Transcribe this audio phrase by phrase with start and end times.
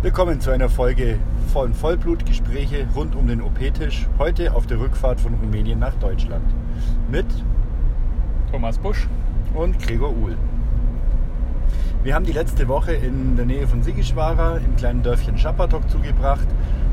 [0.00, 1.18] Willkommen zu einer Folge
[1.52, 4.06] von Vollblutgespräche rund um den OP-Tisch.
[4.16, 6.44] Heute auf der Rückfahrt von Rumänien nach Deutschland.
[7.10, 7.26] Mit
[8.52, 9.08] Thomas Busch
[9.54, 10.38] und Gregor Uhl.
[12.04, 16.46] Wir haben die letzte Woche in der Nähe von Sigischwara im kleinen Dörfchen Schapatok zugebracht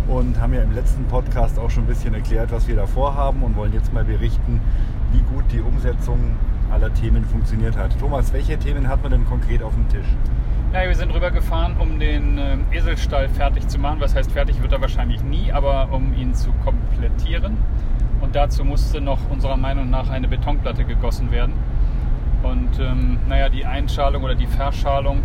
[0.08, 3.44] und haben ja im letzten Podcast auch schon ein bisschen erklärt, was wir da vorhaben
[3.44, 4.60] und wollen jetzt mal berichten,
[5.12, 6.32] wie gut die Umsetzung
[6.72, 8.00] aller Themen funktioniert hat.
[8.00, 10.08] Thomas, welche Themen hat man denn konkret auf dem Tisch?
[10.76, 14.02] Ja, wir sind rübergefahren, um den äh, Eselstall fertig zu machen.
[14.02, 17.58] Was heißt fertig wird er wahrscheinlich nie, aber um ihn zu komplettieren.
[18.20, 21.54] Und dazu musste noch unserer Meinung nach eine Betonplatte gegossen werden.
[22.44, 25.22] Und ähm, naja, die Einschalung oder die Verschalung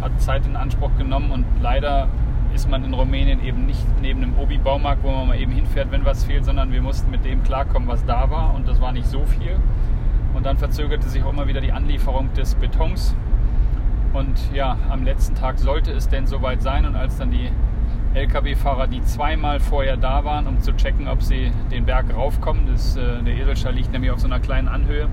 [0.00, 2.08] hat Zeit in Anspruch genommen und leider
[2.54, 6.06] ist man in Rumänien eben nicht neben einem Obi-Baumarkt, wo man mal eben hinfährt, wenn
[6.06, 9.06] was fehlt, sondern wir mussten mit dem klarkommen, was da war und das war nicht
[9.06, 9.60] so viel.
[10.32, 13.14] Und dann verzögerte sich auch immer wieder die Anlieferung des Betons.
[14.12, 16.86] Und ja, am letzten Tag sollte es denn soweit sein.
[16.86, 17.50] Und als dann die
[18.14, 22.96] Lkw-Fahrer, die zweimal vorher da waren, um zu checken, ob sie den Berg raufkommen, das,
[22.96, 25.08] äh, der Eselstall liegt nämlich auf so einer kleinen Anhöhe,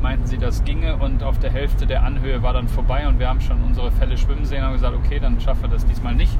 [0.00, 0.96] meinten sie, das ginge.
[0.96, 4.16] Und auf der Hälfte der Anhöhe war dann vorbei und wir haben schon unsere Fälle
[4.16, 6.38] schwimmen sehen und gesagt, okay, dann schaffen wir das diesmal nicht.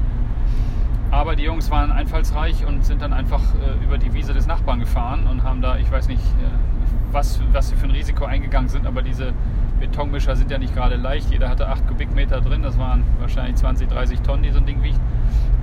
[1.11, 4.79] Aber die Jungs waren einfallsreich und sind dann einfach äh, über die Wiese des Nachbarn
[4.79, 8.69] gefahren und haben da, ich weiß nicht, äh, was, was sie für ein Risiko eingegangen
[8.69, 9.33] sind, aber diese
[9.81, 11.29] Betonmischer sind ja nicht gerade leicht.
[11.31, 14.81] Jeder hatte 8 Kubikmeter drin, das waren wahrscheinlich 20, 30 Tonnen, die so ein Ding
[14.81, 14.99] wiegt.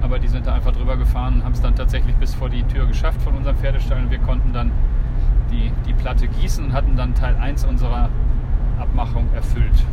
[0.02, 2.62] Aber die sind da einfach drüber gefahren und haben es dann tatsächlich bis vor die
[2.64, 4.70] Tür geschafft von unserem Pferdestall und wir konnten dann
[5.50, 8.11] die, die Platte gießen und hatten dann Teil 1 unserer
[8.78, 9.84] Abmachung erfüllt.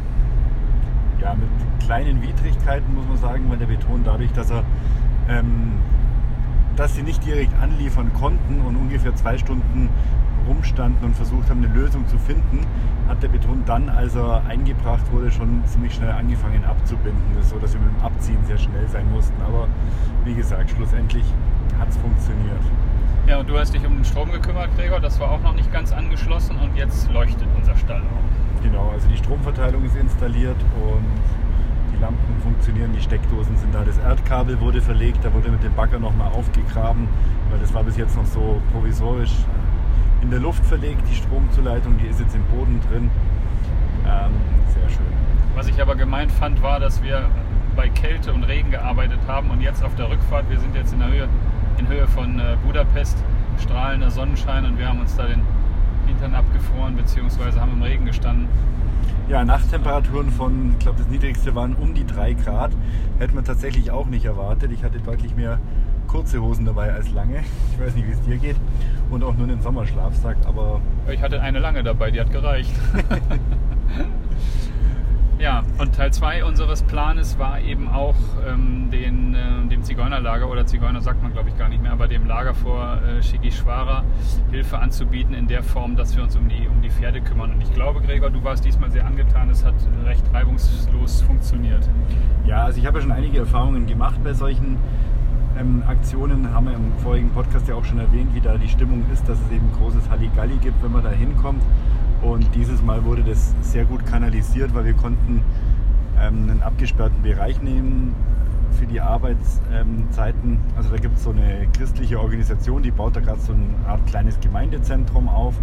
[1.21, 1.49] Ja, mit
[1.85, 4.63] kleinen Widrigkeiten muss man sagen, weil der Beton dadurch, dass er
[5.29, 5.79] ähm,
[6.75, 9.89] dass sie nicht direkt anliefern konnten und ungefähr zwei Stunden
[10.47, 12.65] rumstanden und versucht haben, eine Lösung zu finden,
[13.07, 17.21] hat der Beton dann, als er eingebracht wurde, schon ziemlich schnell angefangen abzubinden.
[17.35, 19.39] Das ist so, dass wir mit dem Abziehen sehr schnell sein mussten.
[19.41, 19.67] Aber
[20.23, 21.25] wie gesagt, schlussendlich
[21.79, 22.61] hat es funktioniert.
[23.27, 24.99] Ja, und du hast dich um den Strom gekümmert, Gregor.
[24.99, 28.63] Das war auch noch nicht ganz angeschlossen und jetzt leuchtet unser Stall auch.
[28.63, 31.05] Genau, also die Stromverteilung ist installiert und
[31.95, 33.83] die Lampen funktionieren, die Steckdosen sind da.
[33.83, 37.07] Das Erdkabel wurde verlegt, da wurde mit dem Bagger nochmal aufgegraben,
[37.49, 39.33] weil das war bis jetzt noch so provisorisch
[40.25, 43.11] in der Luft verlegt, die Stromzuleitung, die ist jetzt im Boden drin.
[44.05, 44.31] Ähm,
[44.73, 45.05] sehr schön.
[45.55, 47.29] Was ich aber gemeint fand, war, dass wir
[47.75, 50.99] bei Kälte und Regen gearbeitet haben und jetzt auf der Rückfahrt, wir sind jetzt in
[50.99, 51.29] der Höhe,
[51.77, 53.17] in Höhe von äh, Budapest,
[53.61, 55.41] strahlender Sonnenschein und wir haben uns da den
[56.07, 57.59] Hintern abgefroren bzw.
[57.59, 58.47] haben im Regen gestanden.
[59.29, 62.71] Ja, Nachttemperaturen von, ich glaube das niedrigste waren um die 3 Grad.
[63.19, 64.71] Hätte man tatsächlich auch nicht erwartet.
[64.71, 65.59] Ich hatte deutlich mehr
[66.15, 67.43] kurze Hosen dabei als lange.
[67.73, 68.55] Ich weiß nicht, wie es dir geht.
[69.09, 70.79] Und auch nur einen Sommerschlafsack, aber.
[71.11, 72.73] Ich hatte eine lange dabei, die hat gereicht.
[75.39, 78.15] ja, und Teil 2 unseres Planes war eben auch
[78.47, 82.07] ähm, den, äh, dem Zigeunerlager, oder Zigeuner sagt man glaube ich gar nicht mehr, aber
[82.07, 83.21] dem Lager vor äh,
[84.51, 87.51] Hilfe anzubieten in der Form, dass wir uns um die, um die Pferde kümmern.
[87.51, 89.75] Und ich glaube, Gregor, du warst diesmal sehr angetan, es hat
[90.05, 91.89] recht reibungslos funktioniert.
[92.45, 94.77] Ja, also ich habe ja schon einige Erfahrungen gemacht bei solchen
[95.57, 99.03] ähm, Aktionen haben wir im vorigen Podcast ja auch schon erwähnt, wie da die Stimmung
[99.11, 101.61] ist, dass es eben großes Halligalli gibt, wenn man da hinkommt.
[102.21, 105.41] Und dieses Mal wurde das sehr gut kanalisiert, weil wir konnten
[106.19, 108.15] ähm, einen abgesperrten Bereich nehmen
[108.79, 110.59] für die Arbeitszeiten.
[110.75, 114.05] Also da gibt es so eine christliche Organisation, die baut da gerade so eine Art
[114.07, 115.55] kleines Gemeindezentrum auf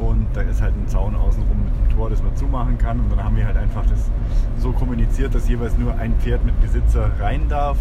[0.00, 3.00] und da ist halt ein Zaun außenrum mit einem Tor, das man zumachen kann.
[3.00, 4.10] Und dann haben wir halt einfach das
[4.58, 7.78] so kommuniziert, dass jeweils nur ein Pferd mit Besitzer rein darf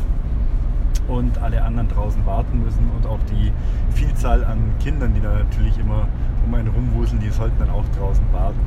[1.07, 3.51] und alle anderen draußen warten müssen und auch die
[3.93, 6.07] Vielzahl an Kindern, die da natürlich immer
[6.45, 8.59] um einen rumwuseln, die sollten dann auch draußen warten.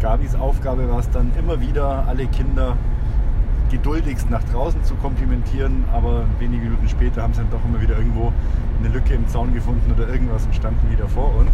[0.00, 2.76] Gabis Aufgabe war es dann immer wieder, alle Kinder
[3.70, 7.98] geduldigst nach draußen zu komplimentieren, aber wenige Minuten später haben sie dann doch immer wieder
[7.98, 8.32] irgendwo
[8.78, 11.50] eine Lücke im Zaun gefunden oder irgendwas und standen wieder vor uns.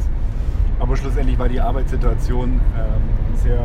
[0.79, 3.61] Aber schlussendlich war die Arbeitssituation ähm, sehr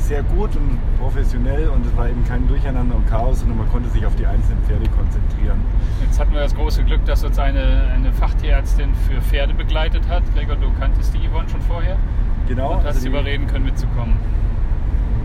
[0.00, 3.88] sehr gut und professionell und es war eben kein Durcheinander und Chaos, sondern man konnte
[3.90, 5.60] sich auf die einzelnen Pferde konzentrieren.
[6.02, 10.22] Jetzt hatten wir das große Glück, dass uns eine, eine Fachtierärztin für Pferde begleitet hat.
[10.34, 11.96] Gregor, du kanntest die Yvonne schon vorher?
[12.48, 12.72] Genau.
[12.72, 14.16] Und hast also sie überreden können, mitzukommen.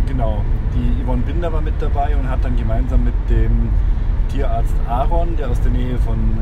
[0.07, 0.43] Genau.
[0.75, 3.69] Die Yvonne Binder war mit dabei und hat dann gemeinsam mit dem
[4.29, 6.37] Tierarzt Aaron, der aus der Nähe von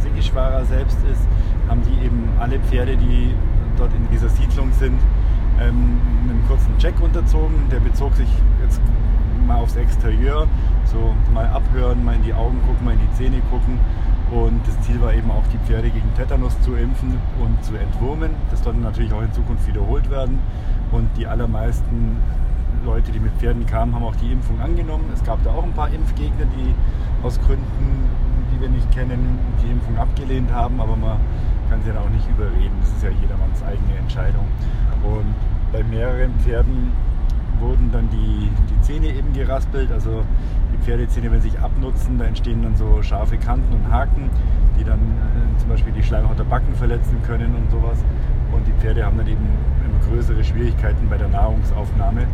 [0.00, 1.26] Sigischwara selbst ist,
[1.68, 3.34] haben die eben alle Pferde, die
[3.76, 4.98] dort in dieser Siedlung sind,
[5.60, 7.68] ähm, einen kurzen Check unterzogen.
[7.70, 8.28] Der bezog sich
[8.62, 8.80] jetzt
[9.46, 10.46] mal aufs Exterieur,
[10.84, 13.78] so mal abhören, mal in die Augen gucken, mal in die Zähne gucken.
[14.30, 18.30] Und das Ziel war eben auch, die Pferde gegen Tetanus zu impfen und zu entwurmen.
[18.50, 20.38] Das sollte natürlich auch in Zukunft wiederholt werden.
[20.92, 22.18] Und die allermeisten
[22.84, 25.04] Leute, die mit Pferden kamen, haben auch die Impfung angenommen.
[25.14, 26.74] Es gab da auch ein paar Impfgegner, die
[27.26, 28.08] aus Gründen,
[28.52, 31.18] die wir nicht kennen, die Impfung abgelehnt haben, aber man
[31.68, 32.74] kann sie ja auch nicht überreden.
[32.80, 34.46] Das ist ja jedermanns eigene Entscheidung.
[35.02, 35.34] Und
[35.72, 36.92] bei mehreren Pferden
[37.60, 39.90] wurden dann die, die Zähne eben geraspelt.
[39.92, 40.22] Also
[40.72, 44.30] die Pferdezähne, wenn sie sich abnutzen, da entstehen dann so scharfe Kanten und Haken,
[44.78, 47.98] die dann äh, zum Beispiel die Schleimhaut der Backen verletzen können und sowas.
[48.52, 49.44] Und die Pferde haben dann eben
[49.84, 52.26] immer größere Schwierigkeiten bei der Nahrungsaufnahme.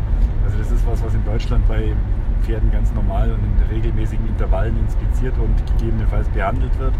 [0.45, 1.93] Also das ist was, was in Deutschland bei
[2.43, 6.93] Pferden ganz normal und in regelmäßigen Intervallen inspiziert und gegebenenfalls behandelt wird.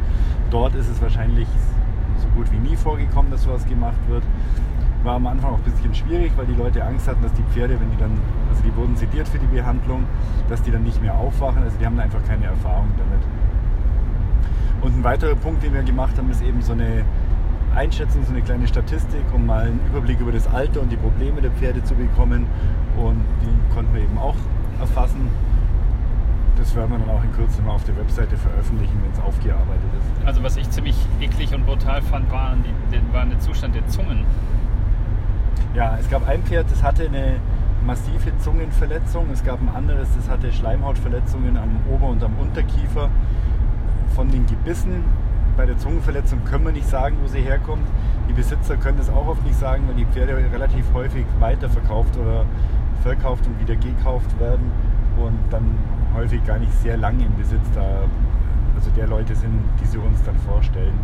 [0.50, 1.48] Dort ist es wahrscheinlich
[2.36, 4.24] gut wie nie vorgekommen, dass sowas gemacht wird.
[5.04, 7.80] War am Anfang auch ein bisschen schwierig, weil die Leute Angst hatten, dass die Pferde,
[7.80, 8.12] wenn die dann,
[8.50, 10.04] also die wurden sediert für die Behandlung,
[10.50, 11.64] dass die dann nicht mehr aufwachen.
[11.64, 13.24] Also die haben einfach keine Erfahrung damit.
[14.82, 17.04] Und ein weiterer Punkt, den wir gemacht haben, ist eben so eine
[17.76, 21.42] Einschätzung, so eine kleine Statistik, um mal einen Überblick über das Alter und die Probleme
[21.42, 22.48] der Pferde zu bekommen.
[22.98, 24.36] Und die konnten wir eben auch
[24.80, 25.30] erfassen.
[26.58, 29.90] Das werden wir dann auch in Kürze mal auf der Webseite veröffentlichen, wenn es aufgearbeitet
[30.00, 30.28] ist.
[30.28, 32.56] Also was ich ziemlich eklig und brutal fand, war,
[32.92, 34.24] die, war der Zustand der Zungen.
[35.74, 37.36] Ja, es gab ein Pferd, das hatte eine
[37.86, 39.28] massive Zungenverletzung.
[39.32, 43.10] Es gab ein anderes, das hatte Schleimhautverletzungen am Ober- und am Unterkiefer
[44.16, 45.04] von den Gebissen.
[45.58, 47.88] Bei der Zungenverletzung können wir nicht sagen, wo sie herkommt.
[48.30, 52.46] Die Besitzer können das auch oft nicht sagen, weil die Pferde relativ häufig weiterverkauft oder
[53.04, 54.72] verkauft und wieder gekauft werden
[55.18, 55.76] und dann
[56.16, 57.82] häufig gar nicht sehr lange im Besitz da,
[58.76, 60.98] also der Leute sind, die sie uns dann vorstellen.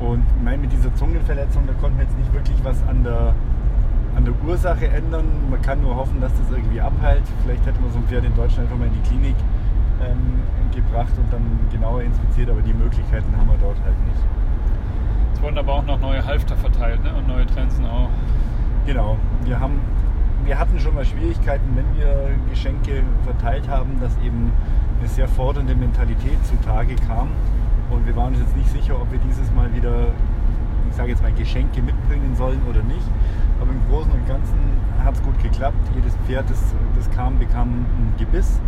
[0.00, 3.34] Und ich meine, mit dieser Zungenverletzung, da konnten wir jetzt nicht wirklich was an der,
[4.14, 5.24] an der Ursache ändern.
[5.50, 7.22] Man kann nur hoffen, dass das irgendwie abheilt.
[7.42, 9.36] Vielleicht hätte man so ein Pferd in Deutschland einfach mal in die Klinik
[10.02, 10.42] ähm,
[10.74, 11.42] gebracht und dann
[11.72, 14.20] genauer inspiziert, aber die Möglichkeiten haben wir dort halt nicht.
[15.32, 17.14] Es wurden aber auch noch neue Halfter verteilt ne?
[17.14, 18.10] und neue Trensen auch.
[18.86, 19.80] Genau, wir haben
[20.46, 24.52] wir hatten schon mal Schwierigkeiten, wenn wir Geschenke verteilt haben, dass eben
[24.98, 27.28] eine sehr fordernde Mentalität zutage kam.
[27.90, 30.08] Und wir waren uns jetzt nicht sicher, ob wir dieses Mal wieder,
[30.88, 33.06] ich sage jetzt mal, Geschenke mitbringen sollen oder nicht.
[33.60, 34.54] Aber im Großen und Ganzen
[35.04, 35.78] hat es gut geklappt.
[35.94, 36.62] Jedes Pferd, das,
[36.94, 38.60] das kam, bekam ein Gebiss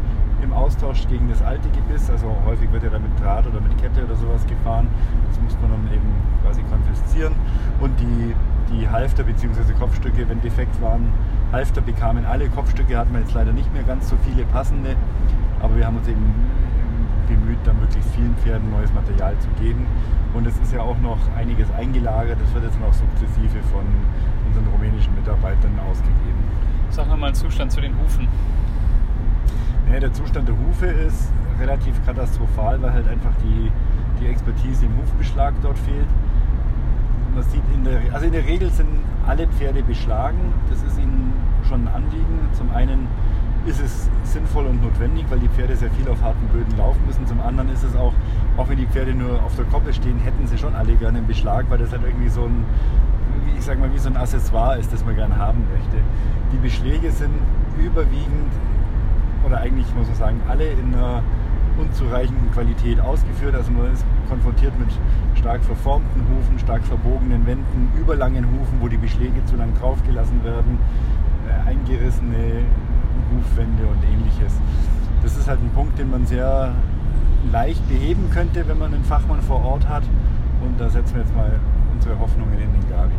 [0.42, 2.10] im Austausch gegen das alte Gebiss.
[2.10, 4.88] Also häufig wird ja da mit Draht oder mit Kette oder sowas gefahren.
[5.28, 6.08] Das muss man dann eben
[6.42, 7.34] quasi konfiszieren.
[7.80, 8.34] Und die,
[8.72, 9.72] die Halfter bzw.
[9.78, 11.12] Kopfstücke, wenn defekt waren,
[11.53, 12.49] Halfter bekamen alle.
[12.49, 14.97] Kopfstücke hatten wir jetzt leider nicht mehr ganz so viele passende.
[15.61, 16.35] Aber wir haben uns eben
[17.27, 19.87] bemüht, da möglichst vielen Pferden neues Material zu geben.
[20.35, 22.39] Und es ist ja auch noch einiges eingelagert.
[22.41, 23.85] Das wird jetzt noch sukzessive von
[24.47, 26.45] unseren rumänischen Mitarbeitern ausgegeben.
[26.91, 28.29] Sag nochmal einen Zustand zu den Hufen.
[29.91, 33.71] Ja, der Zustand der Hufe ist relativ katastrophal, weil halt einfach die,
[34.21, 36.06] die Expertise im Hufbeschlag dort fehlt.
[37.35, 38.89] Man sieht in der, also in der Regel sind
[39.28, 40.38] alle Pferde beschlagen.
[40.70, 41.32] Das ist ihnen
[41.69, 42.48] schon ein Anliegen.
[42.52, 43.06] Zum einen
[43.66, 47.26] ist es sinnvoll und notwendig, weil die Pferde sehr viel auf harten Böden laufen müssen.
[47.26, 48.14] Zum anderen ist es auch,
[48.56, 51.26] auch wenn die Pferde nur auf der Koppel stehen, hätten sie schon alle gerne einen
[51.26, 52.64] Beschlag, weil das halt irgendwie so ein,
[53.56, 55.98] ich sag mal, wie so ein Accessoire ist, das man gerne haben möchte.
[56.52, 57.34] Die Beschläge sind
[57.78, 58.52] überwiegend,
[59.44, 61.22] oder eigentlich muss man sagen, alle in einer
[61.78, 63.54] unzureichenden Qualität ausgeführt.
[63.54, 64.88] Also man ist konfrontiert mit
[65.38, 70.79] stark verformten Hufen, stark verbogenen Wänden, überlangen Hufen, wo die Beschläge zu lang draufgelassen werden,
[71.49, 72.64] äh, eingerissene
[73.32, 74.52] Hufwände und ähnliches.
[75.23, 76.75] Das ist halt ein Punkt, den man sehr
[77.52, 80.02] leicht beheben könnte, wenn man einen Fachmann vor Ort hat.
[80.62, 81.59] Und da setzen wir jetzt mal
[81.95, 83.14] unsere Hoffnungen in den Gabi.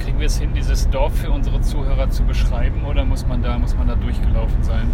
[0.00, 3.58] Kriegen wir es hin, dieses Dorf für unsere Zuhörer zu beschreiben oder muss man da,
[3.58, 4.88] muss man da durchgelaufen sein?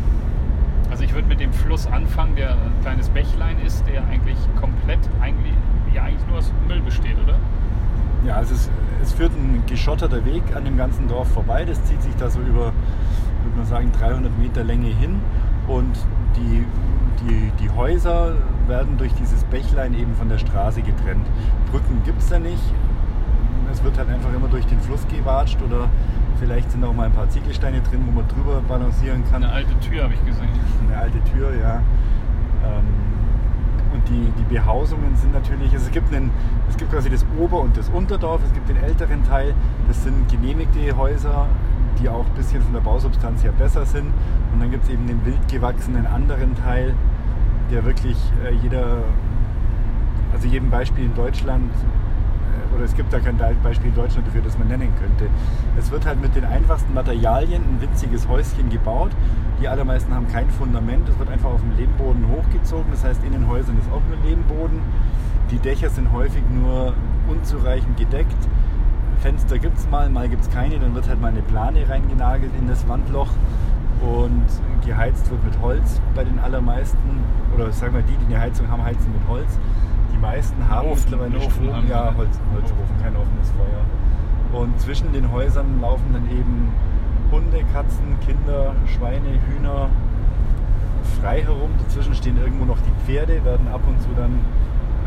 [0.94, 5.00] Also ich würde mit dem Fluss anfangen, der ein kleines Bächlein ist, der eigentlich komplett
[5.20, 5.52] eigentlich,
[5.92, 7.34] ja, eigentlich nur aus Müll besteht, oder?
[8.24, 8.70] Ja, also es,
[9.02, 11.64] es führt ein geschotterter Weg an dem ganzen Dorf vorbei.
[11.64, 15.20] Das zieht sich da so über, würde man sagen, 300 Meter Länge hin.
[15.66, 15.98] Und
[16.36, 16.64] die,
[17.26, 18.36] die, die Häuser
[18.68, 21.26] werden durch dieses Bächlein eben von der Straße getrennt.
[21.72, 22.62] Brücken gibt es da nicht.
[23.72, 25.88] Es wird halt einfach immer durch den Fluss gewatscht oder
[26.38, 29.44] Vielleicht sind auch mal ein paar Ziegelsteine drin, wo man drüber balancieren kann.
[29.44, 30.48] Eine alte Tür habe ich gesehen.
[30.86, 31.76] Eine alte Tür, ja.
[32.64, 32.84] Ähm,
[33.94, 36.30] und die, die Behausungen sind natürlich, also es gibt, einen,
[36.68, 39.54] es gibt quasi das Ober- und das Unterdorf, es gibt den älteren Teil,
[39.86, 41.46] das sind genehmigte Häuser,
[42.00, 44.12] die auch ein bisschen von der Bausubstanz her besser sind.
[44.52, 46.94] Und dann gibt es eben den wild gewachsenen anderen Teil,
[47.70, 48.98] der wirklich äh, jeder,
[50.32, 51.70] also jedem Beispiel in Deutschland
[52.74, 55.30] oder es gibt da kein Beispiel in Deutschland dafür, das man nennen könnte.
[55.78, 59.12] Es wird halt mit den einfachsten Materialien ein winziges Häuschen gebaut.
[59.60, 61.08] Die allermeisten haben kein Fundament.
[61.08, 62.86] Es wird einfach auf dem Lehmboden hochgezogen.
[62.90, 64.80] Das heißt, in den Häusern ist auch nur Lehmboden.
[65.50, 66.94] Die Dächer sind häufig nur
[67.28, 68.48] unzureichend gedeckt.
[69.18, 72.50] Fenster gibt es mal, mal gibt es keine, dann wird halt mal eine Plane reingenagelt
[72.58, 73.30] in das Wandloch
[74.02, 74.44] und
[74.84, 77.22] geheizt wird mit Holz bei den allermeisten.
[77.54, 79.58] Oder sagen wir, die, die eine Heizung haben, heizen mit Holz.
[80.24, 81.74] Die meisten haben Ofen, mittlerweile Ofen Strom.
[81.74, 82.14] haben Ja.
[82.16, 84.58] Holz, Holzofen, kein offenes Feuer.
[84.60, 86.72] Und zwischen den Häusern laufen dann eben
[87.30, 89.90] Hunde, Katzen, Kinder, Schweine, Hühner
[91.20, 91.70] frei herum.
[91.78, 94.40] Dazwischen stehen irgendwo noch die Pferde, werden ab und zu dann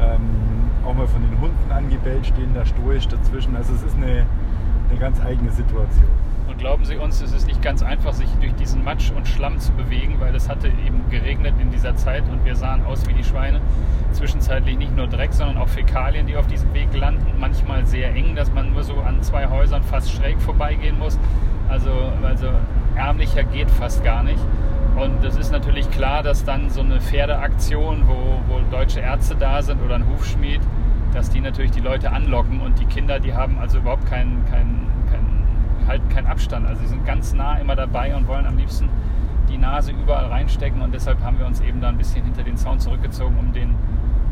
[0.01, 3.55] ähm, auch mal von den Hunden angebellt, stehen da stoisch dazwischen.
[3.55, 4.25] Also es ist eine,
[4.89, 6.11] eine ganz eigene Situation.
[6.57, 9.71] Glauben Sie uns, es ist nicht ganz einfach, sich durch diesen Matsch und Schlamm zu
[9.73, 13.23] bewegen, weil es hatte eben geregnet in dieser Zeit und wir sahen aus wie die
[13.23, 13.61] Schweine.
[14.11, 17.25] Zwischenzeitlich nicht nur Dreck, sondern auch Fäkalien, die auf diesem Weg landen.
[17.39, 21.19] Manchmal sehr eng, dass man nur so an zwei Häusern fast schräg vorbeigehen muss.
[21.69, 21.91] Also,
[22.23, 22.47] also
[22.95, 24.39] ärmlicher geht fast gar nicht.
[24.95, 29.61] Und es ist natürlich klar, dass dann so eine Pferdeaktion, wo, wo deutsche Ärzte da
[29.61, 30.61] sind oder ein Hufschmied,
[31.13, 34.87] dass die natürlich die Leute anlocken und die Kinder, die haben also überhaupt keinen keinen
[35.11, 35.26] keinen
[35.87, 36.67] halten keinen Abstand.
[36.67, 38.89] Also sie sind ganz nah immer dabei und wollen am liebsten
[39.49, 42.57] die Nase überall reinstecken und deshalb haben wir uns eben da ein bisschen hinter den
[42.57, 43.75] Zaun zurückgezogen, um den,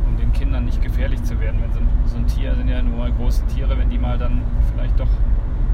[0.05, 1.62] um den Kindern nicht gefährlich zu werden.
[1.62, 4.17] Wenn so ein, so ein Tier sind ja nur mal große Tiere, wenn die mal
[4.17, 4.41] dann
[4.74, 5.07] vielleicht doch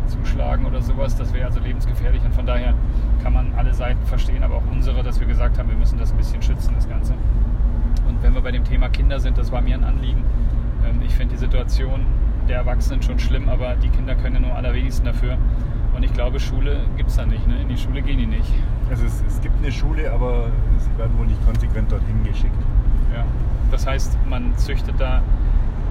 [0.07, 2.73] zuschlagen oder sowas, das wäre also lebensgefährlich und von daher
[3.23, 6.11] kann man alle Seiten verstehen, aber auch unsere, dass wir gesagt haben, wir müssen das
[6.11, 7.13] ein bisschen schützen, das Ganze.
[8.07, 10.23] Und wenn wir bei dem Thema Kinder sind, das war mir ein Anliegen.
[10.85, 12.05] Ähm, Ich finde die Situation
[12.51, 15.37] der Erwachsenen schon schlimm, aber die Kinder können ja nur am allerwenigsten dafür.
[15.95, 17.47] Und ich glaube, Schule gibt es da nicht.
[17.47, 17.61] Ne?
[17.61, 18.53] In die Schule gehen die nicht.
[18.89, 22.53] Also es, es gibt eine Schule, aber sie werden wohl nicht konsequent dorthin geschickt.
[23.15, 23.23] Ja.
[23.71, 25.21] Das heißt, man züchtet da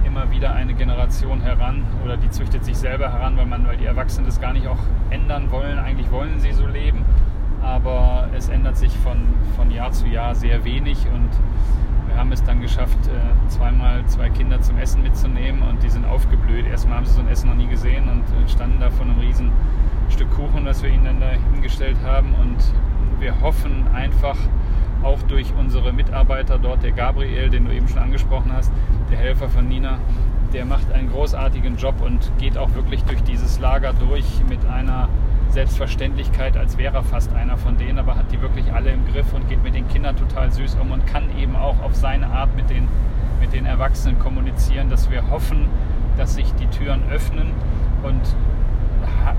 [0.05, 3.85] immer wieder eine Generation heran oder die züchtet sich selber heran, weil, man, weil die
[3.85, 5.79] Erwachsenen das gar nicht auch ändern wollen.
[5.79, 7.03] Eigentlich wollen sie so leben,
[7.63, 9.17] aber es ändert sich von,
[9.55, 11.29] von Jahr zu Jahr sehr wenig und
[12.11, 16.05] wir haben es dann geschafft, äh, zweimal zwei Kinder zum Essen mitzunehmen und die sind
[16.05, 16.67] aufgeblüht.
[16.67, 19.17] Erstmal haben sie so ein Essen noch nie gesehen und äh, standen da vor einem
[19.19, 19.51] riesen
[20.09, 22.57] Stück Kuchen, das wir ihnen dann da hingestellt haben und
[23.19, 24.35] wir hoffen einfach
[25.03, 28.73] auch durch unsere Mitarbeiter dort, der Gabriel, den du eben schon angesprochen hast,
[29.09, 29.97] der Helfer von Nina,
[30.53, 35.07] der macht einen großartigen Job und geht auch wirklich durch dieses Lager durch mit einer
[35.51, 39.33] Selbstverständlichkeit, als wäre er fast einer von denen, aber hat die wirklich alle im Griff
[39.33, 42.55] und geht mit den Kindern total süß um und kann eben auch auf seine Art
[42.55, 42.87] mit den,
[43.39, 45.67] mit den Erwachsenen kommunizieren, dass wir hoffen,
[46.17, 47.51] dass sich die Türen öffnen.
[48.03, 48.21] Und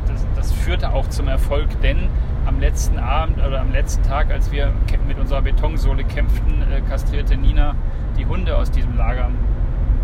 [0.07, 2.09] das, das führte auch zum Erfolg, denn
[2.47, 4.73] am letzten Abend oder am letzten Tag, als wir
[5.07, 7.75] mit unserer Betonsohle kämpften, äh, kastrierte Nina
[8.19, 9.31] die Hunde aus diesem Lager.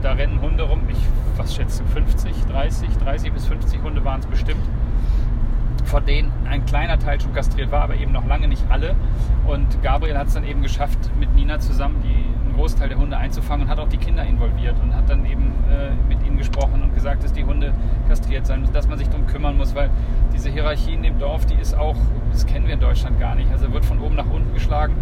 [0.02, 0.98] Da rennen Hunde rum, ich
[1.36, 4.62] was schätze 50, 30, 30 bis 50 Hunde waren es bestimmt
[5.84, 8.94] von denen ein kleiner Teil schon kastriert war, aber eben noch lange nicht alle.
[9.46, 13.16] Und Gabriel hat es dann eben geschafft, mit Nina zusammen die, einen Großteil der Hunde
[13.16, 16.82] einzufangen und hat auch die Kinder involviert und hat dann eben äh, mit ihnen gesprochen
[16.82, 17.72] und gesagt, dass die Hunde
[18.08, 19.90] kastriert sein müssen, dass man sich darum kümmern muss, weil
[20.32, 21.96] diese Hierarchie in dem Dorf, die ist auch,
[22.30, 23.50] das kennen wir in Deutschland gar nicht.
[23.50, 24.94] Also wird von oben nach unten geschlagen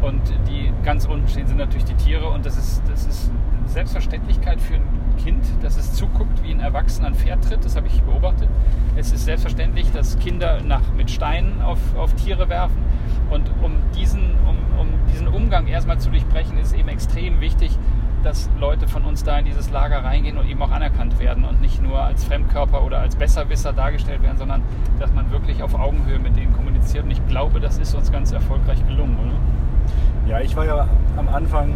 [0.00, 3.30] und die ganz unten stehen sind natürlich die Tiere und das ist, das ist
[3.66, 7.86] Selbstverständlichkeit für ein Kind, dass es zuguckt, wie ein Erwachsener ein Pferd tritt, das habe
[7.86, 8.48] ich beobachtet.
[8.96, 12.82] Es ist selbstverständlich, dass Kinder nach, mit Steinen auf, auf Tiere werfen.
[13.30, 17.78] Und um diesen, um, um diesen Umgang erstmal zu durchbrechen, ist eben extrem wichtig,
[18.22, 21.60] dass Leute von uns da in dieses Lager reingehen und eben auch anerkannt werden und
[21.60, 24.62] nicht nur als Fremdkörper oder als Besserwisser dargestellt werden, sondern
[24.98, 27.04] dass man wirklich auf Augenhöhe mit denen kommuniziert.
[27.04, 30.30] Und ich glaube, das ist uns ganz erfolgreich gelungen, oder?
[30.30, 31.72] Ja, ich war ja am Anfang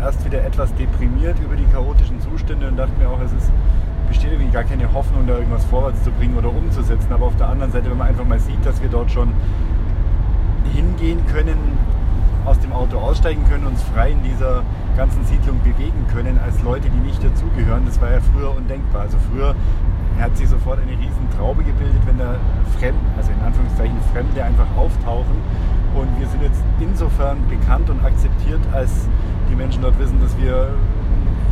[0.00, 3.50] erst wieder etwas deprimiert über die chaotischen Zustände und dachte mir auch, es ist,
[4.08, 7.12] besteht irgendwie gar keine Hoffnung, da irgendwas vorwärts zu bringen oder umzusetzen.
[7.12, 9.32] Aber auf der anderen Seite, wenn man einfach mal sieht, dass wir dort schon
[10.74, 11.56] hingehen können,
[12.44, 14.62] aus dem Auto aussteigen können, uns frei in dieser
[14.96, 19.02] ganzen Siedlung bewegen können, als Leute, die nicht dazugehören, das war ja früher undenkbar.
[19.02, 19.54] Also früher
[20.18, 22.36] hat sich sofort eine riesen Traube gebildet, wenn da
[22.78, 25.36] Fremd, also in Anführungszeichen Fremde einfach auftauchen.
[25.94, 29.08] Und wir sind jetzt insofern bekannt und akzeptiert, als
[29.58, 30.70] Menschen dort wissen, dass wir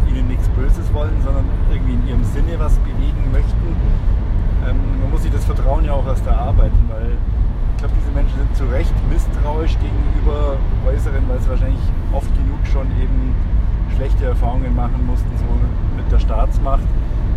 [0.08, 3.76] ihnen nichts Böses wollen, sondern irgendwie in ihrem Sinne was bewegen möchten.
[4.64, 7.18] Ähm, man muss sich das Vertrauen ja auch erst erarbeiten, weil
[7.72, 11.82] ich glaube, diese Menschen sind zu Recht misstrauisch gegenüber Äußeren, weil sie wahrscheinlich
[12.12, 13.34] oft genug schon eben
[13.94, 15.44] schlechte Erfahrungen machen mussten, so
[15.96, 16.86] mit der Staatsmacht,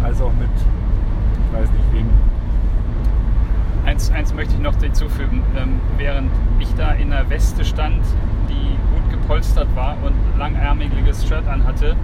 [0.04, 2.08] als auch mit, ich weiß nicht wem.
[3.86, 5.42] Eins, eins möchte ich noch hinzufügen.
[5.58, 8.04] Ähm, während ich da in der Weste stand,
[8.48, 8.78] die
[9.30, 11.96] gepolstert war und langärmeliges Shirt anhatte,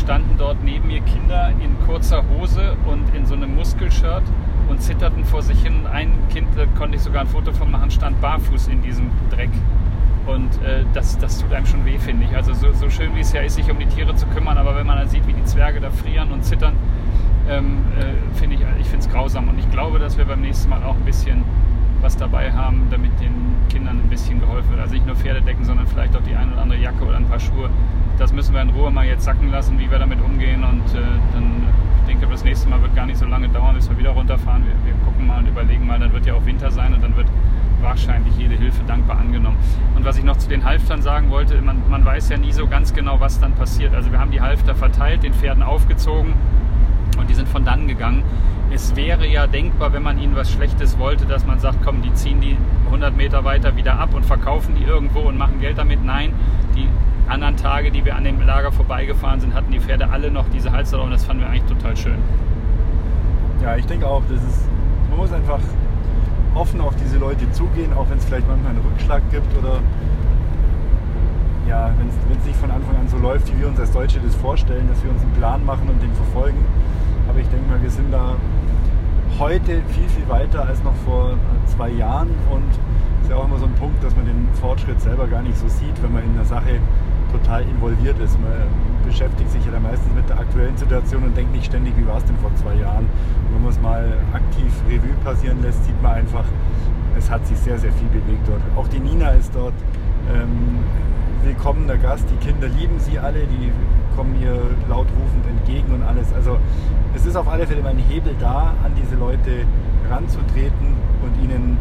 [0.00, 4.22] standen dort neben mir Kinder in kurzer Hose und in so einem Muskelshirt
[4.68, 5.86] und zitterten vor sich hin.
[5.92, 9.50] Ein Kind, da konnte ich sogar ein Foto von machen, stand barfuß in diesem Dreck.
[10.24, 12.36] Und äh, das, das tut einem schon weh, finde ich.
[12.36, 14.76] Also so, so schön wie es ja ist, sich um die Tiere zu kümmern, aber
[14.76, 16.74] wenn man dann sieht, wie die Zwerge da frieren und zittern,
[17.50, 19.48] ähm, äh, finde ich, ich finde es grausam.
[19.48, 21.42] Und ich glaube, dass wir beim nächsten Mal auch ein bisschen
[22.02, 23.32] was dabei haben, damit den
[23.68, 24.80] Kindern ein bisschen geholfen wird.
[24.80, 27.40] Also nicht nur Pferdedecken, sondern vielleicht auch die eine oder andere Jacke oder ein paar
[27.40, 27.70] Schuhe.
[28.18, 30.64] Das müssen wir in Ruhe mal jetzt sacken lassen, wie wir damit umgehen.
[30.64, 31.62] Und äh, dann
[32.00, 34.64] ich denke, das nächste Mal wird gar nicht so lange dauern, bis wir wieder runterfahren.
[34.64, 35.98] Wir, wir gucken mal und überlegen mal.
[35.98, 37.28] Dann wird ja auch Winter sein und dann wird
[37.80, 39.56] wahrscheinlich jede Hilfe dankbar angenommen.
[39.94, 42.66] Und was ich noch zu den Halftern sagen wollte, man, man weiß ja nie so
[42.66, 43.94] ganz genau, was dann passiert.
[43.94, 46.34] Also wir haben die Halfter verteilt, den Pferden aufgezogen
[47.18, 48.22] und die sind von dann gegangen.
[48.74, 52.12] Es wäre ja denkbar, wenn man ihnen was Schlechtes wollte, dass man sagt, komm, die
[52.14, 56.02] ziehen die 100 Meter weiter wieder ab und verkaufen die irgendwo und machen Geld damit.
[56.02, 56.32] Nein,
[56.74, 56.88] die
[57.28, 60.72] anderen Tage, die wir an dem Lager vorbeigefahren sind, hatten die Pferde alle noch diese
[60.72, 62.18] Halster drauf und das fanden wir eigentlich total schön.
[63.62, 64.68] Ja, ich denke auch, das ist,
[65.10, 65.60] man muss einfach
[66.54, 69.80] offen auf diese Leute zugehen, auch wenn es vielleicht manchmal einen Rückschlag gibt oder
[71.68, 74.34] ja, wenn es nicht von Anfang an so läuft, wie wir uns als Deutsche das
[74.34, 76.58] vorstellen, dass wir uns einen Plan machen und den verfolgen.
[77.28, 78.34] Aber ich denke mal, wir sind da
[79.38, 81.36] heute viel, viel weiter als noch vor
[81.66, 82.68] zwei Jahren und
[83.20, 85.56] es ist ja auch immer so ein Punkt, dass man den Fortschritt selber gar nicht
[85.56, 86.80] so sieht, wenn man in einer Sache
[87.32, 88.38] total involviert ist.
[88.40, 88.52] Man
[89.04, 92.18] beschäftigt sich ja dann meistens mit der aktuellen Situation und denkt nicht ständig, wie war
[92.18, 93.06] es denn vor zwei Jahren.
[93.06, 96.44] Und wenn man es mal aktiv Revue passieren lässt, sieht man einfach,
[97.16, 98.62] es hat sich sehr, sehr viel bewegt dort.
[98.76, 99.74] Auch die Nina ist dort
[100.32, 100.78] ähm,
[101.42, 102.26] willkommener Gast.
[102.30, 103.72] Die Kinder lieben sie alle, die
[104.16, 104.54] kommen ihr
[104.88, 106.32] lautrufend entgegen und alles.
[106.32, 106.58] Also
[107.14, 109.64] es ist auf alle Fälle mein Hebel da, an diese Leute
[110.10, 111.76] ranzutreten und ihnen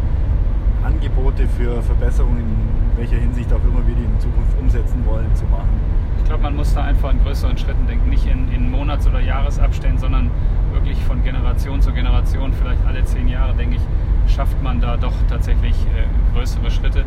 [0.83, 5.45] Angebote für Verbesserungen, in welcher Hinsicht auch immer wir die in Zukunft umsetzen wollen, zu
[5.45, 5.69] machen.
[6.17, 9.19] Ich glaube, man muss da einfach in größeren Schritten denken, nicht in, in Monats- oder
[9.19, 10.31] Jahresabständen, sondern
[10.71, 15.13] wirklich von Generation zu Generation, vielleicht alle zehn Jahre, denke ich, schafft man da doch
[15.29, 17.03] tatsächlich äh, größere Schritte.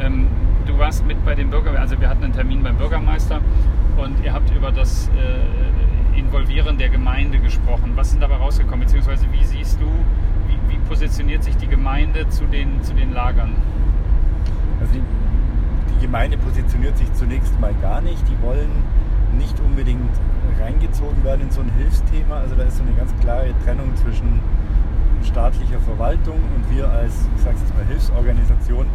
[0.00, 0.28] Ähm,
[0.66, 3.40] du warst mit bei dem Bürgermeister, also wir hatten einen Termin beim Bürgermeister
[3.96, 7.92] und ihr habt über das äh, Involvieren der Gemeinde gesprochen.
[7.94, 9.86] Was ist dabei rausgekommen, beziehungsweise wie siehst du,
[10.48, 13.54] wie, wie positioniert sich die Gemeinde zu den, zu den Lagern?
[14.80, 15.02] Also die,
[15.94, 18.22] die Gemeinde positioniert sich zunächst mal gar nicht.
[18.28, 18.70] Die wollen
[19.38, 20.10] nicht unbedingt
[20.60, 22.36] reingezogen werden in so ein Hilfsthema.
[22.36, 24.40] Also da ist so eine ganz klare Trennung zwischen
[25.24, 28.86] staatlicher Verwaltung und wir als, ich sage jetzt mal, Hilfsorganisation.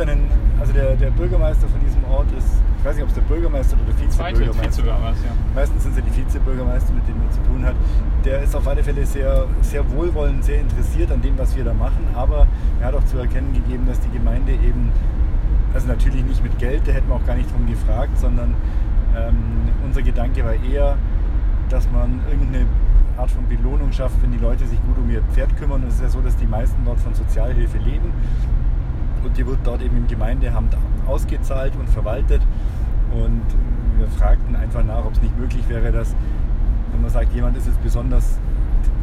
[0.00, 3.16] Gibt einen, also der, der Bürgermeister von diesem Ort ist, ich weiß nicht, ob es
[3.16, 5.54] der Bürgermeister oder der Vizebürgermeister ist.
[5.54, 7.74] Meistens sind es ja die Vizebürgermeister, mit denen man zu tun hat.
[8.24, 11.74] Der ist auf alle Fälle sehr, sehr wohlwollend, sehr interessiert an dem, was wir da
[11.74, 12.46] machen, aber
[12.80, 14.90] er hat auch zu erkennen gegeben, dass die Gemeinde eben,
[15.74, 18.54] also natürlich nicht mit Geld, da hätten wir auch gar nicht drum gefragt, sondern
[19.14, 19.36] ähm,
[19.84, 20.96] unser Gedanke war eher,
[21.68, 22.64] dass man irgendeine
[23.18, 25.84] Art von Belohnung schafft, wenn die Leute sich gut um ihr Pferd kümmern.
[25.86, 28.14] es ist ja so, dass die meisten dort von Sozialhilfe leben
[29.24, 32.42] und die wird dort eben im Gemeindeamt ausgezahlt und verwaltet.
[33.12, 33.42] Und
[33.98, 36.14] wir fragten einfach nach, ob es nicht möglich wäre, dass,
[36.92, 38.38] wenn man sagt, jemand ist jetzt besonders,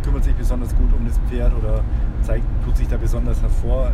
[0.03, 1.81] kümmert sich besonders gut um das Pferd oder
[2.21, 3.91] zeigt, tut sich da besonders hervor,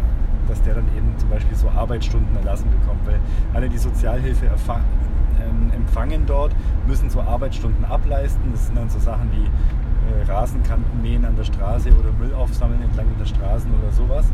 [0.48, 3.06] dass der dann eben zum Beispiel so Arbeitsstunden erlassen bekommt.
[3.06, 3.20] Weil
[3.54, 6.56] alle, die Sozialhilfe ähm, empfangen dort,
[6.88, 8.52] müssen so Arbeitsstunden ableisten.
[8.52, 12.82] Das sind dann so Sachen wie äh, Rasenkanten mähen an der Straße oder Müll aufsammeln
[12.82, 14.26] entlang der Straßen oder sowas.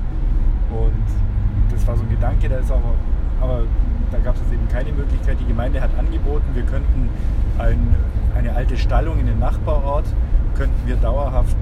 [0.72, 1.39] Und
[1.80, 2.94] das war so ein Gedanke, da ist aber,
[3.40, 3.64] aber
[4.12, 5.38] da gab es eben keine Möglichkeit.
[5.40, 7.10] Die Gemeinde hat angeboten, wir könnten
[7.58, 7.96] ein,
[8.36, 10.06] eine alte Stallung in den Nachbarort,
[10.56, 11.58] könnten wir dauerhaft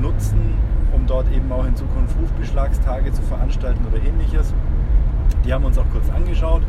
[0.00, 0.54] nutzen,
[0.92, 4.52] um dort eben auch in Zukunft Hufbeschlagstage zu veranstalten oder ähnliches.
[5.44, 6.62] Die haben uns auch kurz angeschaut.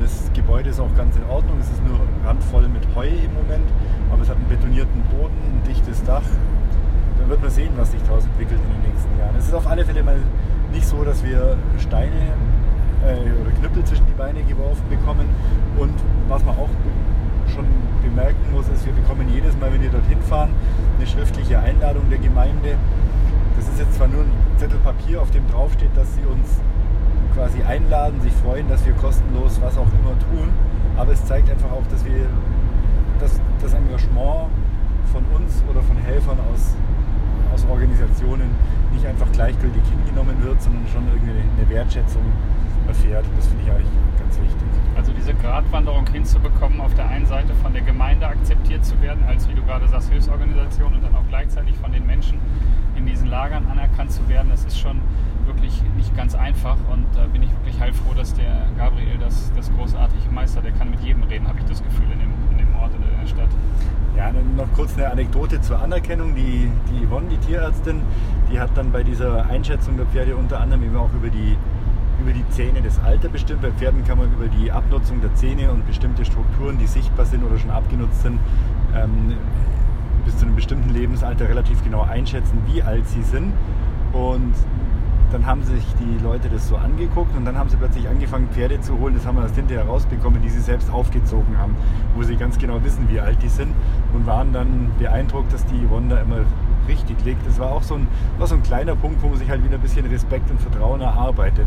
[0.00, 1.58] Das Gebäude ist auch ganz in Ordnung.
[1.60, 3.68] Es ist nur randvoll mit Heu im Moment,
[4.12, 6.22] aber es hat einen betonierten Boden, ein dichtes Dach.
[7.18, 9.36] Dann wird man sehen, was sich daraus entwickelt in den nächsten Jahren.
[9.38, 10.16] Es ist auf alle Fälle mal
[10.80, 12.32] nicht so, dass wir Steine
[13.04, 15.28] äh, oder Knüppel zwischen die Beine geworfen bekommen.
[15.76, 15.92] Und
[16.26, 16.70] was man auch
[17.52, 17.66] schon
[18.02, 20.54] bemerken muss, ist, wir bekommen jedes Mal, wenn wir dorthin fahren,
[20.96, 22.76] eine schriftliche Einladung der Gemeinde.
[23.56, 26.48] Das ist jetzt zwar nur ein Zettel Papier, auf dem draufsteht, dass sie uns
[27.34, 30.48] quasi einladen, sich freuen, dass wir kostenlos was auch immer tun.
[30.96, 32.24] Aber es zeigt einfach auch, dass wir
[33.20, 34.48] dass das Engagement
[35.12, 36.74] von uns oder von Helfern aus,
[37.52, 38.48] aus Organisationen
[38.92, 42.22] nicht einfach gleichgültig hingenommen wird, sondern schon irgendwie eine Wertschätzung
[42.86, 43.24] erfährt.
[43.26, 44.68] Und das finde ich eigentlich ganz wichtig.
[44.96, 49.48] Also diese Gratwanderung hinzubekommen, auf der einen Seite von der Gemeinde akzeptiert zu werden, als
[49.48, 52.38] wie du gerade sagst, Hilfsorganisation und dann auch gleichzeitig von den Menschen
[52.96, 55.00] in diesen Lagern anerkannt zu werden, das ist schon
[55.46, 59.72] wirklich nicht ganz einfach und da bin ich wirklich heilfroh, dass der Gabriel das, das
[59.74, 60.64] großartig meistert.
[60.64, 63.08] Der kann mit jedem reden, habe ich das Gefühl, in dem, in dem Ort oder
[63.10, 63.48] in der Stadt.
[64.16, 66.34] Ja, noch kurz eine Anekdote zur Anerkennung.
[66.34, 68.02] Die, die Yvonne, die Tierärztin,
[68.52, 71.56] die hat dann bei dieser Einschätzung der Pferde unter anderem eben auch über die,
[72.20, 73.62] über die Zähne das Alter bestimmt.
[73.62, 77.44] Bei Pferden kann man über die Abnutzung der Zähne und bestimmte Strukturen, die sichtbar sind
[77.44, 78.38] oder schon abgenutzt sind,
[78.94, 79.34] ähm,
[80.24, 83.52] bis zu einem bestimmten Lebensalter relativ genau einschätzen, wie alt sie sind.
[84.12, 84.54] Und
[85.32, 88.80] dann haben sich die Leute das so angeguckt und dann haben sie plötzlich angefangen, Pferde
[88.80, 89.14] zu holen.
[89.14, 91.76] Das haben wir erst hinterher rausbekommen, die sie selbst aufgezogen haben,
[92.14, 93.72] wo sie ganz genau wissen, wie alt die sind
[94.12, 96.40] und waren dann beeindruckt, dass die Wanda immer
[96.88, 97.46] richtig liegt.
[97.46, 99.76] Das war auch so ein, war so ein kleiner Punkt, wo man sich halt wieder
[99.76, 101.66] ein bisschen Respekt und Vertrauen erarbeitet.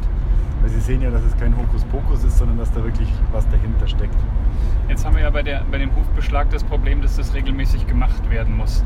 [0.62, 3.88] Weil sie sehen ja, dass es kein Hokuspokus ist, sondern dass da wirklich was dahinter
[3.88, 4.16] steckt.
[4.88, 8.30] Jetzt haben wir ja bei, der, bei dem Hufbeschlag das Problem, dass das regelmäßig gemacht
[8.30, 8.84] werden muss.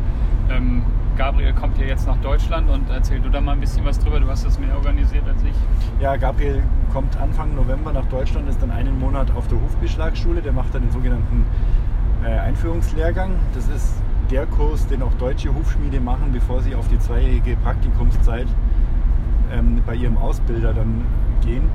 [0.49, 0.83] Ähm,
[1.17, 4.19] Gabriel kommt ja jetzt nach Deutschland und erzähl du da mal ein bisschen was drüber.
[4.19, 5.55] Du hast das mehr organisiert als ich.
[5.99, 6.61] Ja, Gabriel
[6.93, 10.41] kommt Anfang November nach Deutschland, ist dann einen Monat auf der Hufbeschlagsschule.
[10.41, 11.43] Der macht dann den sogenannten
[12.23, 13.31] äh, Einführungslehrgang.
[13.55, 13.95] Das ist
[14.29, 18.47] der Kurs, den auch deutsche Hufschmiede machen, bevor sie auf die zweijährige Praktikumszeit
[19.51, 21.01] ähm, bei ihrem Ausbilder dann
[21.43, 21.67] gehen.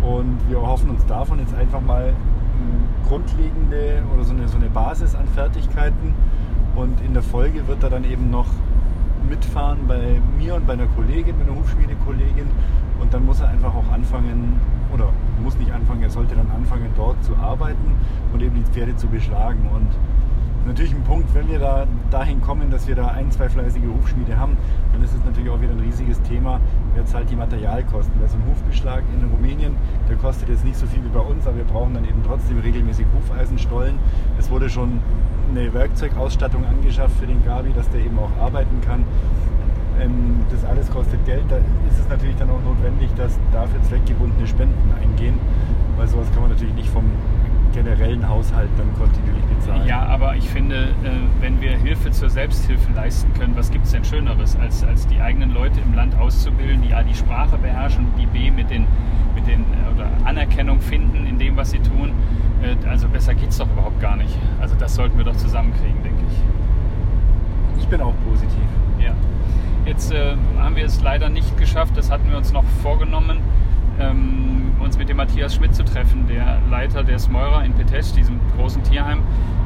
[0.00, 4.70] Und wir hoffen uns davon jetzt einfach mal eine grundlegende oder so eine, so eine
[4.70, 6.14] Basis an Fertigkeiten.
[6.80, 8.46] Und in der Folge wird er dann eben noch
[9.28, 12.46] mitfahren bei mir und bei einer Kollegin, bei einer Hufschmiedekollegin.
[12.98, 14.58] Und dann muss er einfach auch anfangen,
[14.90, 15.12] oder
[15.42, 17.96] muss nicht anfangen, er sollte dann anfangen, dort zu arbeiten
[18.32, 19.68] und eben die Pferde zu beschlagen.
[19.74, 19.88] Und
[20.66, 24.38] natürlich ein Punkt, wenn wir da dahin kommen, dass wir da ein, zwei fleißige Hufschmiede
[24.38, 24.56] haben,
[24.92, 26.60] dann ist es natürlich auch wieder ein riesiges Thema.
[26.94, 28.20] Wer zahlt die Materialkosten?
[28.20, 29.76] Weil so ein Hufbeschlag in Rumänien,
[30.08, 32.58] der kostet jetzt nicht so viel wie bei uns, aber wir brauchen dann eben trotzdem
[32.58, 33.98] regelmäßig Hufeisenstollen.
[34.38, 35.00] Es wurde schon
[35.50, 39.04] eine Werkzeugausstattung angeschafft für den Gabi, dass der eben auch arbeiten kann.
[40.00, 41.44] Ähm, das alles kostet Geld.
[41.48, 45.34] Da ist es natürlich dann auch notwendig, dass dafür zweckgebundene Spenden eingehen,
[45.96, 47.04] weil sowas kann man natürlich nicht vom
[47.72, 49.86] generellen Haushalt dann kontinuierlich bezahlen.
[49.86, 53.92] Ja, aber ich finde, äh, wenn wir Hilfe zur Selbsthilfe leisten können, was gibt es
[53.92, 58.06] denn Schöneres, als, als die eigenen Leute im Land auszubilden, die A, die Sprache beherrschen,
[58.18, 58.86] die B, mit den,
[59.34, 62.12] mit den äh, oder Anerkennung finden in dem, was sie tun.
[62.62, 64.36] Äh, also besser geht es doch überhaupt gar nicht.
[64.60, 67.82] Also das sollten wir doch zusammenkriegen, denke ich.
[67.82, 68.58] Ich bin auch positiv.
[68.98, 69.12] Ja.
[69.86, 73.38] Jetzt äh, haben wir es leider nicht geschafft, das hatten wir uns noch vorgenommen
[74.00, 78.40] ähm, uns mit dem Matthias Schmidt zu treffen, der Leiter der Smeurer in Petesch, diesem
[78.56, 79.22] großen Tierheim,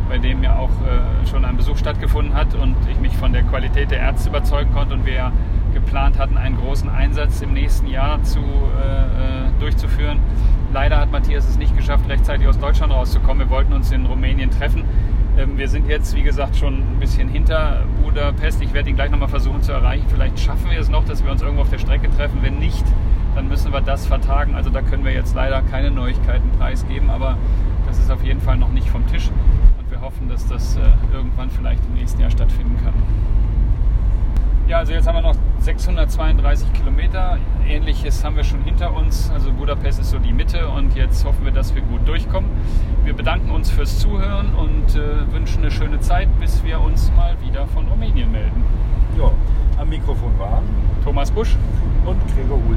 [0.09, 3.43] bei dem ja auch äh, schon ein Besuch stattgefunden hat und ich mich von der
[3.43, 5.33] Qualität der Ärzte überzeugen konnte und wir ja
[5.73, 10.19] geplant hatten, einen großen Einsatz im nächsten Jahr zu, äh, äh durchzuführen.
[10.73, 13.49] Leider hat Matthias es nicht geschafft, rechtzeitig aus Deutschland rauszukommen.
[13.49, 14.85] Wir wollten uns in Rumänien treffen.
[15.39, 18.63] Ähm, wir sind jetzt, wie gesagt, schon ein bisschen hinter Budapest.
[18.63, 20.05] Ich werde ihn gleich nochmal versuchen zu erreichen.
[20.09, 22.39] Vielleicht schaffen wir es noch, dass wir uns irgendwo auf der Strecke treffen.
[22.43, 22.85] Wenn nicht,
[23.35, 24.55] dann müssen wir das vertagen.
[24.55, 27.37] Also da können wir jetzt leider keine Neuigkeiten preisgeben, aber
[27.87, 29.31] das ist auf jeden Fall noch nicht vom Tisch
[29.79, 30.81] und wir hoffen, dass das äh,
[31.13, 32.95] irgendwann vielleicht im nächsten Jahr stattfinden kann.
[34.67, 37.39] Ja, also jetzt haben wir noch 632 Kilometer.
[37.69, 39.31] Ähnliches haben wir schon hinter uns.
[39.31, 42.49] Also Budapest ist so die Mitte und jetzt hoffen wir, dass wir gut durchkommen.
[43.05, 47.37] Wir bedanken uns fürs Zuhören und äh, wünschen eine schöne Zeit, bis wir uns mal
[47.47, 48.65] wieder von Rumänien melden.
[49.19, 49.31] Ja,
[49.79, 50.65] am Mikrofon waren
[51.05, 51.57] Thomas Busch
[52.07, 52.77] und Gregor Uhl.